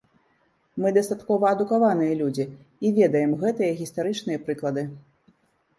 Мы 0.83 0.91
дастаткова 0.97 1.45
адукаваныя 1.55 2.15
людзі 2.23 2.45
і 2.87 2.93
ведаем 2.97 3.31
гэтыя 3.45 3.71
гістарычныя 3.85 4.45
прыклады. 4.49 4.83